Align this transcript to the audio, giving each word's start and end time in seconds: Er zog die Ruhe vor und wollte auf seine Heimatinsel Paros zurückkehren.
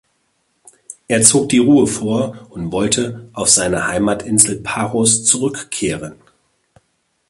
Er 1.07 1.21
zog 1.21 1.49
die 1.49 1.59
Ruhe 1.59 1.85
vor 1.85 2.47
und 2.49 2.71
wollte 2.71 3.29
auf 3.33 3.49
seine 3.49 3.85
Heimatinsel 3.87 4.55
Paros 4.59 5.25
zurückkehren. 5.25 6.15